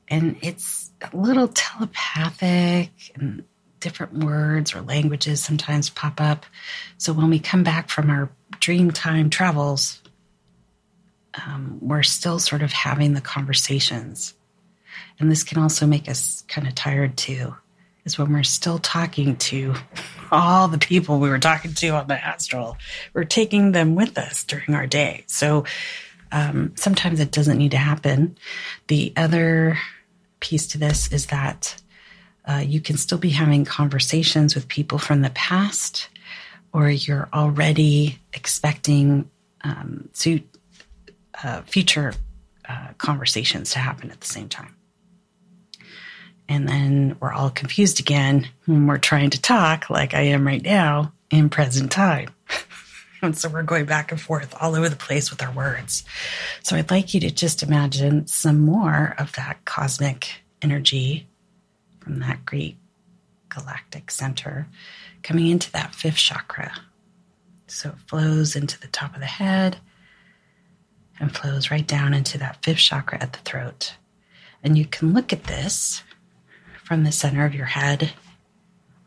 [0.09, 3.45] And it's a little telepathic, and
[3.85, 6.47] different words or languages sometimes pop up.
[6.97, 10.01] So when we come back from our dream time travels,
[11.43, 14.35] um, we're still sort of having the conversations.
[15.19, 17.55] And this can also make us kind of tired too,
[18.05, 19.75] is when we're still talking to
[20.33, 22.77] all the people we were talking to on the astral.
[23.13, 25.25] We're taking them with us during our day.
[25.27, 25.65] So
[26.33, 28.37] um, sometimes it doesn't need to happen.
[28.89, 29.79] The other
[30.41, 31.81] piece to this is that
[32.47, 36.09] uh, you can still be having conversations with people from the past,
[36.73, 39.31] or you're already expecting
[39.63, 40.41] um, to
[41.43, 42.15] uh, future
[42.69, 44.75] uh, conversations to happen at the same time.
[46.49, 50.63] And then we're all confused again when we're trying to talk, like I am right
[50.63, 52.31] now, in present time.
[53.23, 56.05] and so we're going back and forth all over the place with our words.
[56.63, 61.27] So I'd like you to just imagine some more of that cosmic energy
[62.01, 62.77] from that great
[63.49, 64.67] galactic center
[65.23, 66.73] coming into that fifth chakra.
[67.67, 69.79] So it flows into the top of the head
[71.21, 73.95] and flows right down into that fifth chakra at the throat.
[74.63, 76.03] And you can look at this
[76.83, 78.13] from the center of your head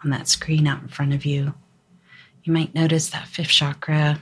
[0.04, 1.54] on that screen out in front of you.
[2.44, 4.22] You might notice that fifth chakra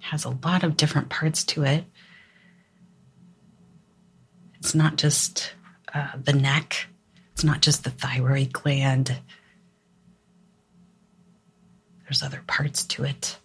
[0.00, 1.84] has a lot of different parts to it.
[4.58, 5.52] It's not just
[5.92, 6.86] uh, the neck,
[7.32, 9.18] it's not just the thyroid gland.
[12.04, 13.38] There's other parts to it.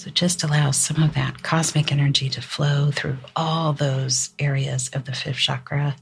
[0.00, 5.04] So just allow some of that cosmic energy to flow through all those areas of
[5.04, 5.94] the fifth chakra.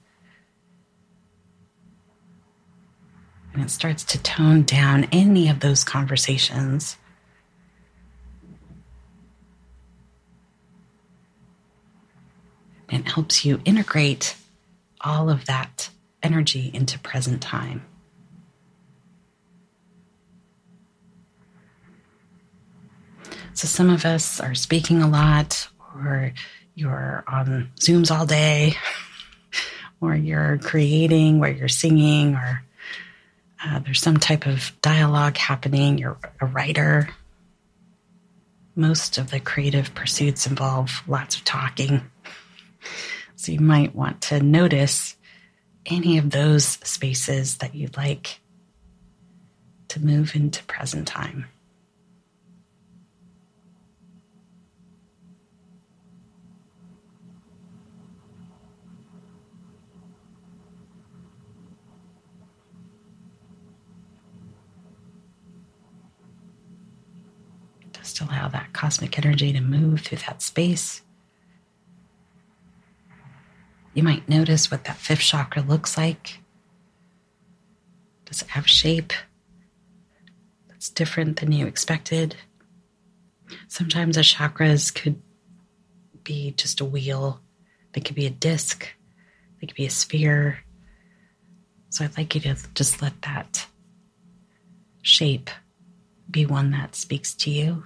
[3.52, 6.96] And it starts to tone down any of those conversations.
[12.88, 14.37] And helps you integrate
[15.00, 15.90] all of that
[16.22, 17.84] energy into present time.
[23.58, 26.32] So some of us are speaking a lot, or
[26.76, 28.76] you're on Zooms all day,
[30.00, 32.62] or you're creating, or you're singing, or
[33.64, 35.98] uh, there's some type of dialogue happening.
[35.98, 37.08] You're a writer.
[38.76, 42.08] Most of the creative pursuits involve lots of talking.
[43.34, 45.16] So you might want to notice
[45.86, 48.40] any of those spaces that you'd like
[49.88, 51.46] to move into present time.
[68.20, 71.03] Allow that cosmic energy to move through that space.
[73.95, 76.40] You might notice what that fifth chakra looks like.
[78.24, 79.12] Does it have shape
[80.68, 82.36] that's different than you expected?
[83.68, 85.22] Sometimes the chakras could
[86.24, 87.40] be just a wheel,
[87.92, 88.86] they could be a disc,
[89.61, 90.61] they could be a sphere.
[91.90, 93.66] So I'd like you to just let that
[95.03, 95.51] shape
[96.30, 97.84] be one that speaks to you.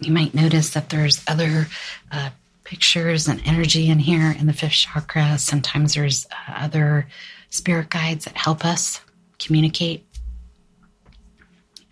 [0.00, 1.66] You might notice that there's other
[2.12, 2.30] uh,
[2.64, 5.38] pictures and energy in here in the fifth chakra.
[5.38, 7.08] Sometimes there's uh, other
[7.50, 9.00] spirit guides that help us
[9.38, 10.04] communicate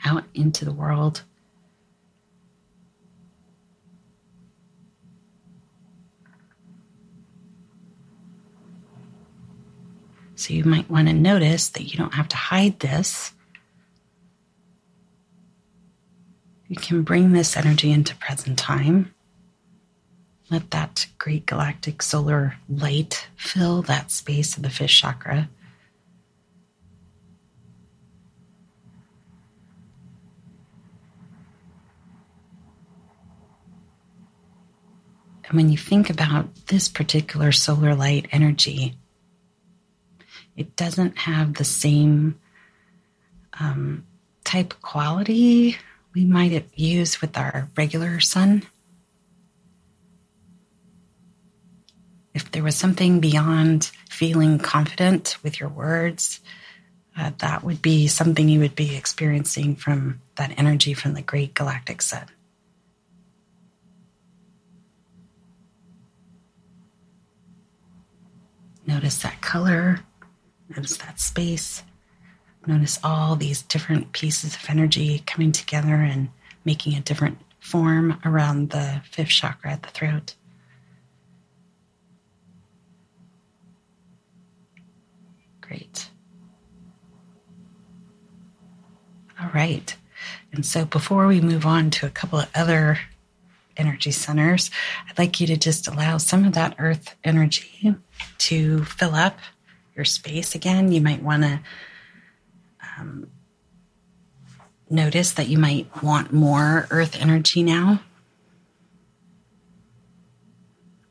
[0.04, 1.22] out into the world.
[10.36, 13.32] So you might want to notice that you don't have to hide this.
[16.68, 19.14] You can bring this energy into present time.
[20.50, 25.48] Let that great galactic solar light fill that space of the fifth chakra.
[35.48, 38.96] And when you think about this particular solar light energy,
[40.56, 42.40] it doesn't have the same
[43.60, 44.04] um,
[44.42, 45.76] type quality
[46.16, 48.62] we might use with our regular sun.
[52.32, 56.40] If there was something beyond feeling confident with your words,
[57.18, 61.52] uh, that would be something you would be experiencing from that energy from the great
[61.52, 62.24] galactic sun.
[68.86, 70.00] Notice that color,
[70.74, 71.82] notice that space,
[72.66, 76.28] notice all these different pieces of energy coming together and
[76.64, 80.34] making a different form around the fifth chakra at the throat.
[85.60, 86.10] Great.
[89.40, 89.96] All right.
[90.52, 92.98] And so before we move on to a couple of other
[93.76, 94.70] energy centers,
[95.08, 97.94] I'd like you to just allow some of that earth energy
[98.38, 99.38] to fill up
[99.94, 100.92] your space again.
[100.92, 101.60] You might want to
[102.98, 103.30] um,
[104.88, 108.00] notice that you might want more earth energy now.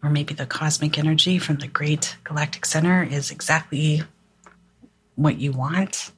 [0.03, 4.03] Or maybe the cosmic energy from the great galactic center is exactly
[5.15, 6.11] what you want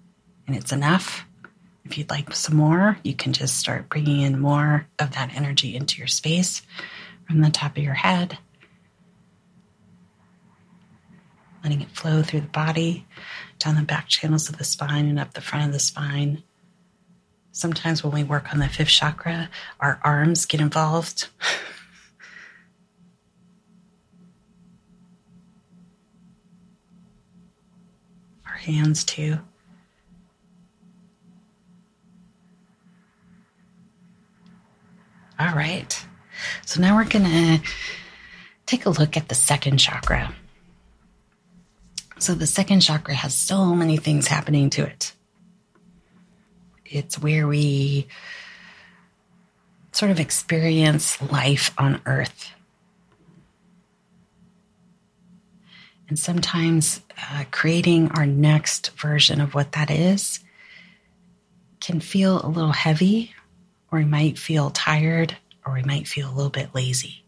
[0.45, 1.25] and it's enough.
[1.85, 5.75] If you'd like some more, you can just start bringing in more of that energy
[5.75, 6.61] into your space
[7.27, 8.37] from the top of your head,
[11.63, 13.05] letting it flow through the body,
[13.59, 16.43] down the back channels of the spine, and up the front of the spine.
[17.51, 19.49] Sometimes when we work on the fifth chakra,
[19.79, 21.27] our arms get involved.
[28.45, 29.39] our hands, too.
[35.39, 36.05] All right.
[36.65, 37.61] So now we're going to
[38.65, 40.33] take a look at the second chakra.
[42.19, 45.13] So the second chakra has so many things happening to it.
[46.85, 48.07] It's where we
[49.91, 52.51] sort of experience life on earth.
[56.09, 57.01] And sometimes
[57.31, 60.39] uh, creating our next version of what that is
[61.79, 63.33] can feel a little heavy
[63.91, 67.23] or we might feel tired, or we might feel a little bit lazy.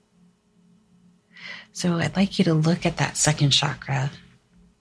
[1.72, 4.12] So I'd like you to look at that second chakra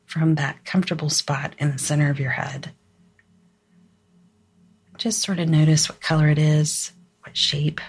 [0.09, 2.72] from that comfortable spot in the center of your head.
[4.96, 6.92] Just sort of notice what color it is,
[7.22, 7.80] what shape.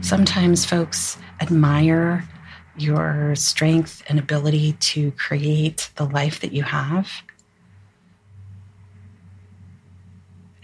[0.00, 2.28] Sometimes folks admire
[2.78, 7.10] your strength and ability to create the life that you have.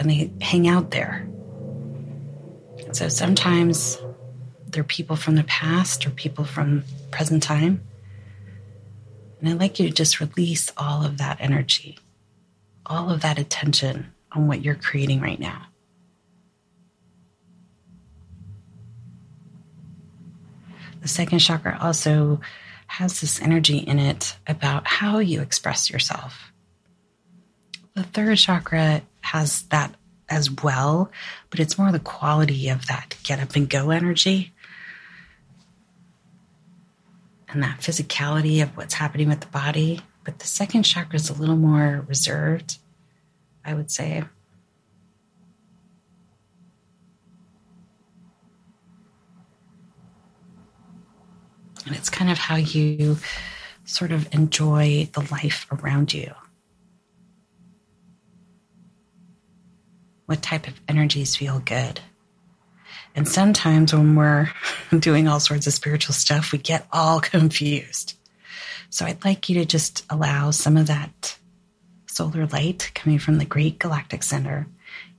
[0.02, 1.28] and they hang out there.
[2.90, 3.98] So sometimes
[4.66, 6.82] they're people from the past or people from
[7.12, 7.80] present time.
[9.42, 11.98] And I'd like you to just release all of that energy,
[12.86, 15.66] all of that attention on what you're creating right now.
[21.00, 22.40] The second chakra also
[22.86, 26.52] has this energy in it about how you express yourself.
[27.94, 29.92] The third chakra has that
[30.28, 31.10] as well,
[31.50, 34.52] but it's more the quality of that get up and go energy
[37.52, 40.00] and that physicality of what's happening with the body.
[40.24, 42.78] But the second chakra is a little more reserved,
[43.64, 44.24] I would say.
[51.84, 53.18] And it's kind of how you
[53.84, 56.32] sort of enjoy the life around you.
[60.32, 62.00] what type of energies feel good.
[63.14, 64.50] And sometimes when we're
[64.98, 68.14] doing all sorts of spiritual stuff, we get all confused.
[68.90, 71.38] So I'd like you to just allow some of that
[72.06, 74.66] solar light coming from the great galactic center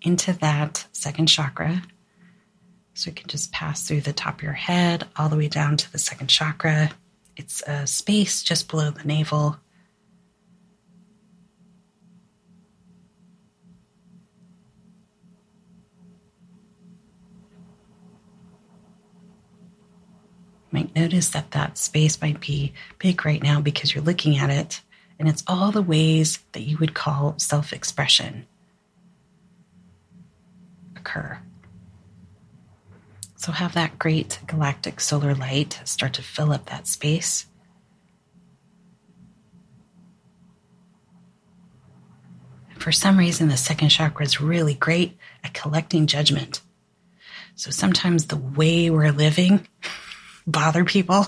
[0.01, 1.81] into that second chakra
[2.93, 5.77] So it can just pass through the top of your head all the way down
[5.77, 6.91] to the second chakra.
[7.35, 9.57] It's a space just below the navel.
[20.73, 24.81] Might notice that that space might be big right now because you're looking at it,
[25.19, 28.47] and it's all the ways that you would call self expression
[30.97, 31.39] occur.
[33.35, 37.45] So have that great galactic solar light start to fill up that space.
[42.77, 46.61] For some reason, the second chakra is really great at collecting judgment.
[47.55, 49.67] So sometimes the way we're living
[50.45, 51.27] bother people,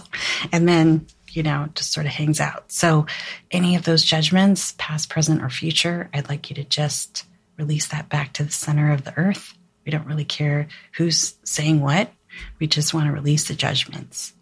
[0.52, 2.72] and then you know just sort of hangs out.
[2.72, 3.06] So
[3.52, 7.26] any of those judgments, past, present, or future, I'd like you to just
[7.58, 9.56] release that back to the center of the earth
[9.86, 12.12] we don't really care who's saying what.
[12.60, 14.34] We just want to release the judgments.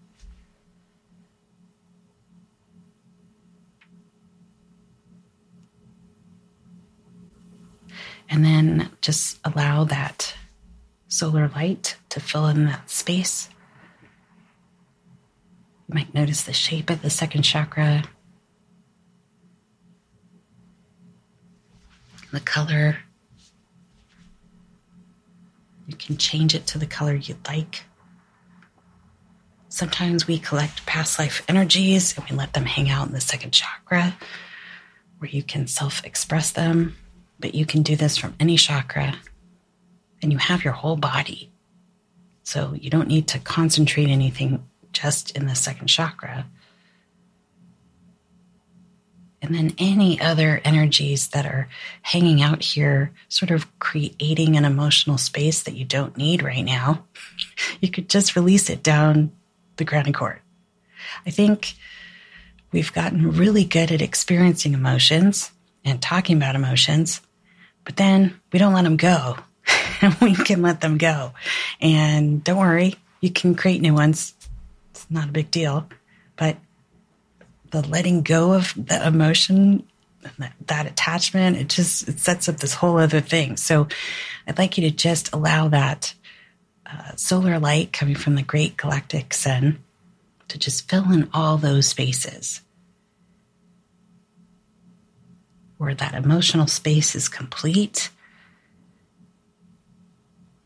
[8.30, 10.34] And then just allow that
[11.08, 13.50] solar light to fill in that space.
[15.94, 18.04] Might notice the shape of the second chakra,
[22.32, 22.98] the color
[25.88, 27.84] you can change it to the color you'd like.
[29.70, 33.52] Sometimes we collect past life energies and we let them hang out in the second
[33.52, 34.16] chakra
[35.20, 36.96] where you can self express them.
[37.40, 39.16] But you can do this from any chakra
[40.22, 41.52] and you have your whole body.
[42.44, 44.64] So you don't need to concentrate anything
[44.94, 46.46] just in the second chakra
[49.44, 51.68] and then any other energies that are
[52.02, 57.04] hanging out here, sort of creating an emotional space that you don't need right now,
[57.82, 59.34] you could just release it down
[59.76, 60.40] the grounding cord.
[61.26, 61.74] I think
[62.72, 65.52] we've gotten really good at experiencing emotions
[65.84, 67.20] and talking about emotions,
[67.84, 69.36] but then we don't let them go.
[70.22, 71.34] we can let them go.
[71.82, 74.34] And don't worry, you can create new ones.
[74.94, 75.90] It's not a big deal.
[76.36, 76.58] But
[77.74, 79.84] the letting go of the emotion
[80.68, 83.88] that, attachment it just it sets up this whole other thing so
[84.48, 86.14] i'd like you to just allow that
[86.86, 89.84] uh, solar light coming from the great galactic sun
[90.48, 92.62] to just fill in all those spaces
[95.78, 98.10] where that emotional space is complete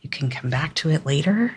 [0.01, 1.55] you can come back to it later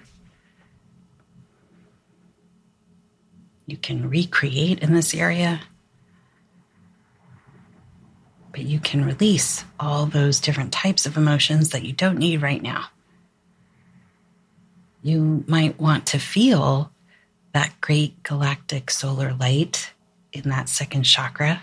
[3.71, 5.61] you can recreate in this area.
[8.51, 12.61] But you can release all those different types of emotions that you don't need right
[12.61, 12.87] now.
[15.03, 16.91] You might want to feel
[17.53, 19.93] that great galactic solar light
[20.33, 21.63] in that second chakra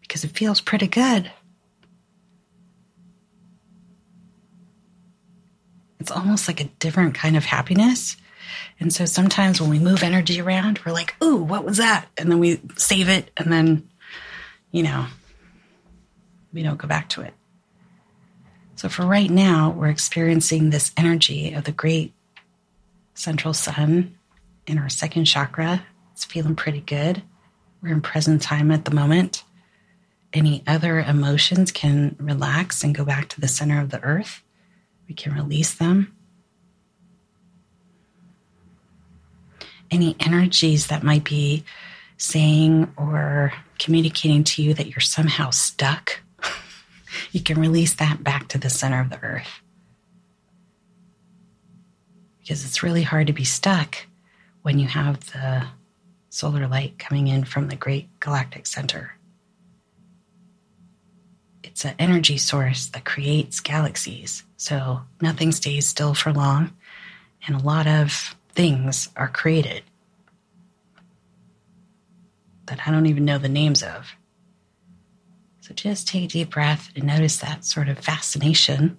[0.00, 1.30] because it feels pretty good.
[6.00, 8.16] It's almost like a different kind of happiness
[8.82, 12.08] and so sometimes when we move energy around, we're like, ooh, what was that?
[12.18, 13.88] And then we save it and then,
[14.72, 15.06] you know,
[16.52, 17.32] we don't go back to it.
[18.74, 22.12] So for right now, we're experiencing this energy of the great
[23.14, 24.18] central sun
[24.66, 25.86] in our second chakra.
[26.10, 27.22] It's feeling pretty good.
[27.80, 29.44] We're in present time at the moment.
[30.32, 34.42] Any other emotions can relax and go back to the center of the earth.
[35.06, 36.16] We can release them.
[39.92, 41.64] Any energies that might be
[42.16, 46.20] saying or communicating to you that you're somehow stuck,
[47.32, 49.60] you can release that back to the center of the earth.
[52.40, 54.06] Because it's really hard to be stuck
[54.62, 55.64] when you have the
[56.30, 59.12] solar light coming in from the great galactic center.
[61.62, 66.72] It's an energy source that creates galaxies, so nothing stays still for long,
[67.46, 69.82] and a lot of things are created
[72.66, 74.12] that I don't even know the names of.
[75.60, 78.98] So just take a deep breath and notice that sort of fascination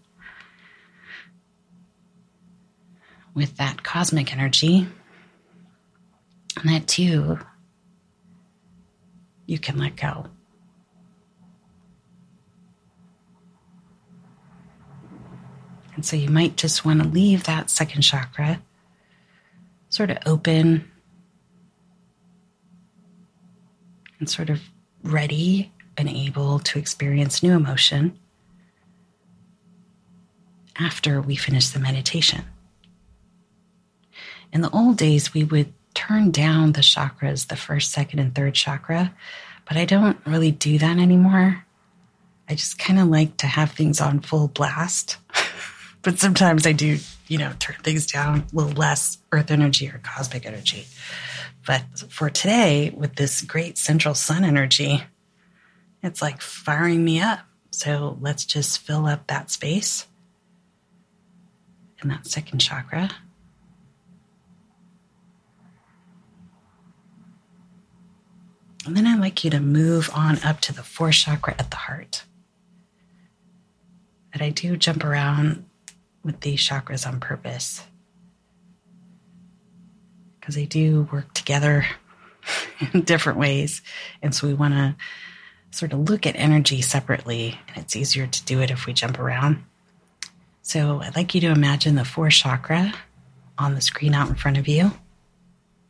[3.34, 4.88] with that cosmic energy.
[6.58, 7.40] And that too,
[9.46, 10.28] you can let go.
[15.96, 18.62] And so you might just want to leave that second chakra
[19.94, 20.92] sort of open
[24.18, 24.60] and sort of
[25.04, 28.18] ready and able to experience new emotion
[30.80, 32.44] after we finish the meditation.
[34.52, 38.56] In the old days, we would turn down the chakras, the first, second, and third
[38.56, 39.14] chakra,
[39.68, 41.66] but I don't really do that anymore.
[42.50, 45.18] I just kind of like to have things on full blast.
[46.02, 46.98] but sometimes I do,
[47.28, 50.86] you know, turn things down a little less earth energy or cosmic energy.
[51.66, 55.04] But for today, with this great central sun energy,
[56.02, 57.40] it's like firing me up.
[57.72, 60.06] So let's just fill up that space
[62.02, 63.10] in that second chakra.
[68.86, 71.78] And then I'd like you to move on up to the fourth chakra at the
[71.78, 72.26] heart.
[74.34, 75.66] And I do jump around
[76.24, 77.84] with these chakras on purpose
[80.40, 81.86] because they do work together
[82.94, 83.82] in different ways.
[84.22, 84.96] And so we want to
[85.72, 89.20] sort of look at energy separately, and it's easier to do it if we jump
[89.20, 89.64] around.
[90.62, 92.94] So I'd like you to imagine the fourth chakra
[93.58, 94.92] on the screen out in front of you.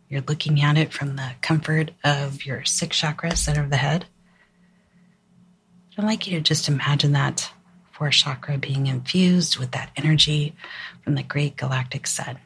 [0.07, 4.05] You're looking at it from the comfort of your sixth chakra, center of the head.
[5.97, 7.51] I'd like you to just imagine that
[8.11, 10.55] chakra being infused with that energy
[11.01, 12.37] from the great galactic sun.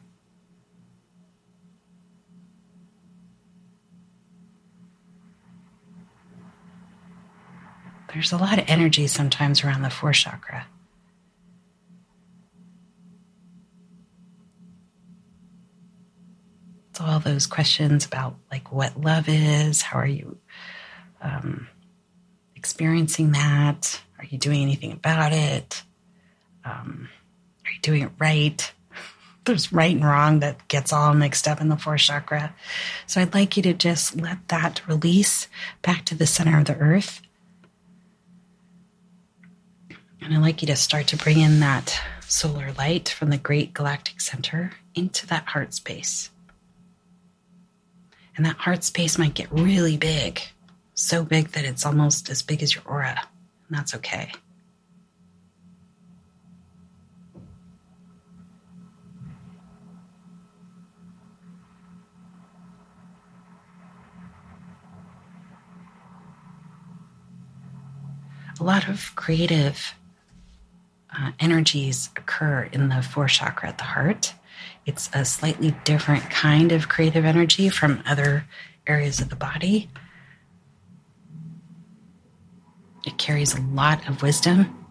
[8.12, 10.66] There's a lot of energy sometimes around the fourth chakra.
[16.94, 20.36] So all those questions about like what love is, how are you
[21.20, 21.68] um,
[22.56, 24.00] experiencing that?
[24.18, 25.82] Are you doing anything about it?
[26.64, 27.08] Um,
[27.64, 28.72] are you doing it right?
[29.44, 32.54] There's right and wrong that gets all mixed up in the fourth chakra.
[33.06, 35.48] So I'd like you to just let that release
[35.82, 37.22] back to the center of the earth.
[40.20, 43.72] And I'd like you to start to bring in that solar light from the great
[43.72, 46.30] galactic center into that heart space.
[48.36, 50.40] And that heart space might get really big,
[50.94, 53.20] so big that it's almost as big as your aura.
[53.68, 54.32] And that's okay.
[68.60, 69.94] A lot of creative
[71.16, 74.34] uh, energies occur in the fourth chakra at the heart.
[74.84, 78.46] It's a slightly different kind of creative energy from other
[78.86, 79.88] areas of the body.
[83.06, 84.86] It carries a lot of wisdom,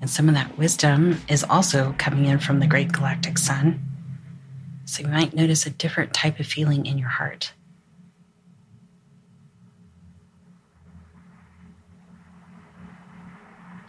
[0.00, 3.80] and some of that wisdom is also coming in from the great galactic sun.
[4.84, 7.52] So you might notice a different type of feeling in your heart.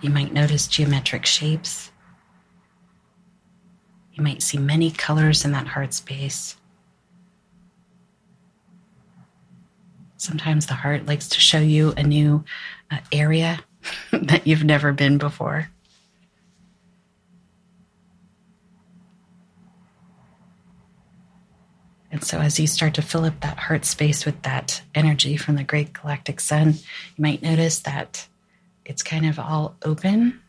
[0.01, 1.91] You might notice geometric shapes
[4.13, 6.55] you might see many colors in that heart space.
[10.17, 12.45] Sometimes the heart likes to show you a new
[12.93, 13.59] Uh, area
[14.11, 15.67] that you've never been before.
[22.11, 25.55] And so, as you start to fill up that heart space with that energy from
[25.55, 28.27] the great galactic sun, you might notice that
[28.85, 30.39] it's kind of all open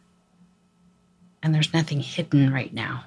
[1.43, 3.05] and there's nothing hidden right now.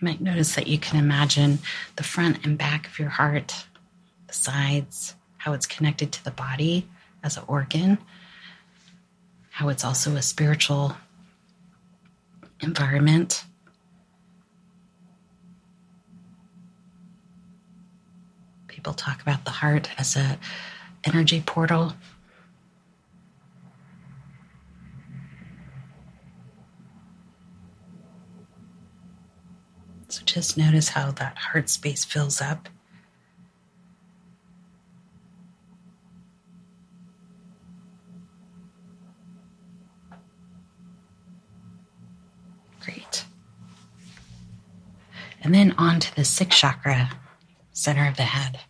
[0.00, 1.58] You might notice that you can imagine
[1.96, 3.66] the front and back of your heart,
[4.30, 6.86] the sides, how it's connected to the body
[7.22, 7.98] as an organ,
[9.50, 10.96] how it's also a spiritual
[12.60, 13.44] environment.
[18.68, 20.38] People talk about the heart as a
[21.04, 21.94] energy portal
[30.10, 32.68] So just notice how that heart space fills up.
[42.80, 43.24] Great.
[45.42, 47.10] And then on to the sixth chakra,
[47.72, 48.60] center of the head.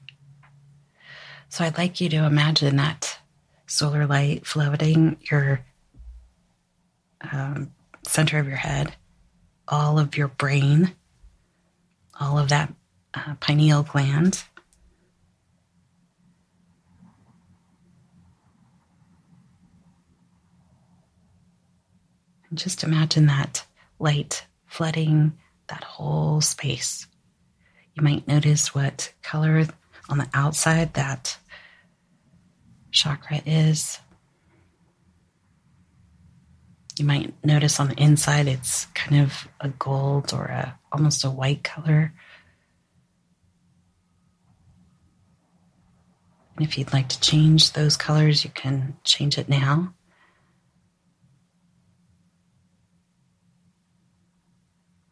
[1.49, 3.19] So I'd like you to imagine that
[3.67, 5.65] solar light floating your
[7.33, 7.73] um,
[8.07, 8.95] center of your head,
[9.67, 10.95] all of your brain,
[12.21, 12.73] all of that
[13.15, 14.45] uh, pineal gland.
[22.49, 23.65] And just imagine that
[23.99, 25.33] light flooding
[25.71, 27.07] that whole space.
[27.95, 29.67] You might notice what color
[30.09, 31.39] on the outside that
[32.91, 33.99] chakra is.
[36.99, 41.31] You might notice on the inside it's kind of a gold or a almost a
[41.31, 42.13] white color.
[46.57, 49.95] And if you'd like to change those colors, you can change it now.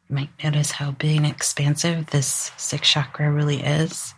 [0.09, 4.15] Might notice how big and expansive this sixth chakra really is.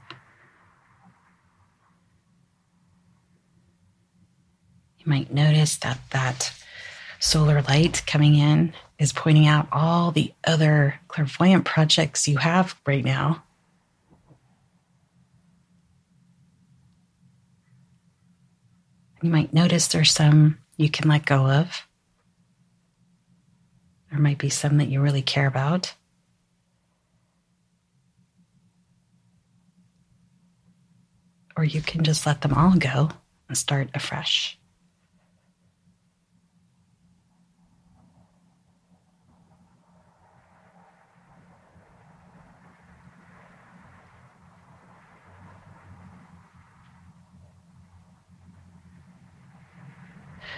[4.99, 6.53] You might notice that that
[7.19, 13.05] solar light coming in is pointing out all the other clairvoyant projects you have right
[13.05, 13.43] now.
[19.23, 21.87] You might notice there's some you can let go of.
[24.11, 25.95] There might be some that you really care about.
[31.57, 33.11] Or you can just let them all go
[33.49, 34.59] and start afresh.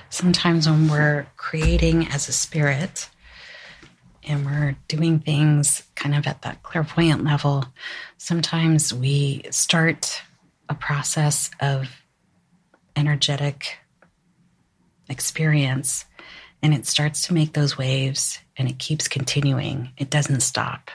[0.09, 3.09] Sometimes when we're creating as a spirit,
[4.25, 7.67] and we're doing things kind of at that clairvoyant level,
[8.19, 10.23] sometimes we start
[10.69, 11.89] a process of
[12.97, 13.79] energetic
[15.09, 16.05] experience
[16.63, 19.91] and it starts to make those waves and it keeps continuing.
[19.99, 20.91] It doesn't stop.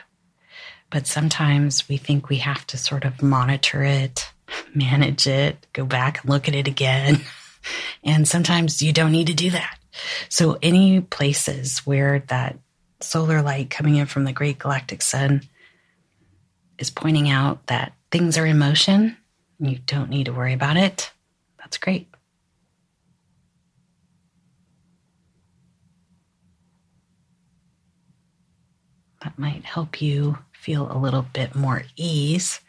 [0.90, 4.32] But sometimes we think we have to sort of monitor it,
[4.74, 7.20] manage it, go back and look at it again.
[8.04, 9.78] And sometimes you don't need to do that.
[10.28, 12.56] So, any places where that
[13.00, 15.42] solar light coming in from the great galactic sun
[16.78, 19.16] is pointing out that things are in motion.
[19.58, 21.10] You don't need to worry about it.
[21.58, 22.08] That's great.
[29.22, 32.60] That might help you feel a little bit more ease.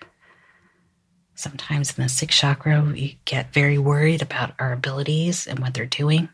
[1.36, 5.86] Sometimes in the sixth chakra, we get very worried about our abilities and what they're
[5.86, 6.30] doing.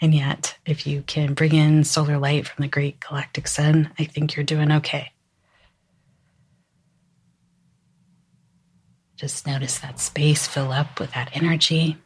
[0.00, 4.04] And yet, if you can bring in solar light from the great galactic sun, I
[4.04, 5.12] think you're doing okay.
[9.16, 11.96] Just notice that space fill up with that energy.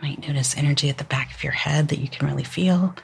[0.00, 2.94] Might notice energy at the back of your head that you can really feel.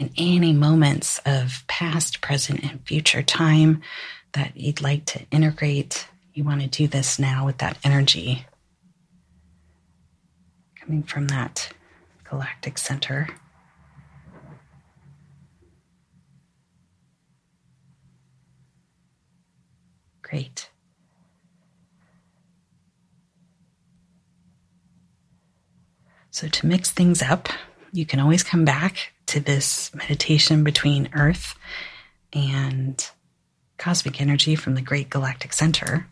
[0.00, 3.82] And any moments of past, present, and future time
[4.34, 8.46] that you'd like to integrate, you want to do this now with that energy
[10.84, 11.72] coming from that
[12.28, 13.28] galactic center.
[20.22, 20.68] Great.
[26.30, 27.48] So, to mix things up,
[27.92, 31.54] you can always come back to this meditation between Earth
[32.32, 33.08] and
[33.78, 36.06] cosmic energy from the great galactic center.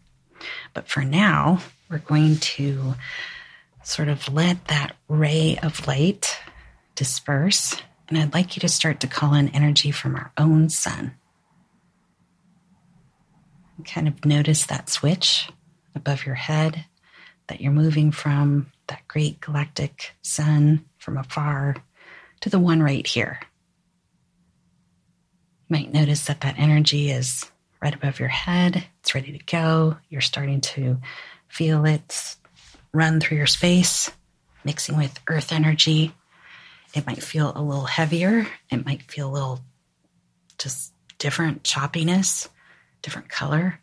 [0.75, 1.61] But for now,
[1.91, 2.95] we're going to
[3.83, 6.39] sort of let that ray of light
[6.95, 7.81] disperse.
[8.09, 11.15] And I'd like you to start to call in energy from our own sun.
[13.85, 15.51] Kind of notice that switch
[15.95, 16.85] above your head
[17.49, 21.77] that you're moving from that great galactic sun from afar
[22.41, 23.41] to the one right here.
[25.69, 27.51] You might notice that that energy is
[27.83, 28.85] right above your head.
[29.01, 29.97] It's ready to go.
[30.09, 30.99] You're starting to
[31.49, 32.37] feel it
[32.93, 34.11] run through your space,
[34.65, 36.15] mixing with earth energy.
[36.95, 38.47] It might feel a little heavier.
[38.71, 39.61] It might feel a little
[40.59, 42.49] just different choppiness,
[43.01, 43.81] different color,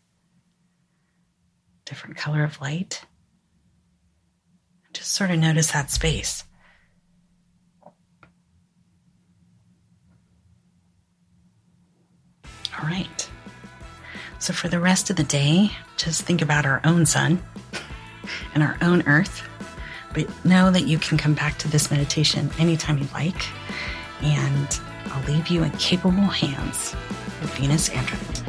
[1.86, 3.04] different color of light.
[4.94, 6.46] Just sort of notice that space.
[12.82, 13.30] All right.
[14.40, 17.44] So for the rest of the day, just think about our own sun
[18.54, 19.44] and our own earth.
[20.14, 23.46] But know that you can come back to this meditation anytime you like.
[24.22, 26.96] And I'll leave you in capable hands
[27.42, 28.49] with Venus Andromeda.